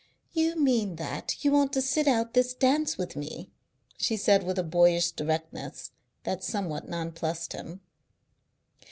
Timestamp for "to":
1.73-1.79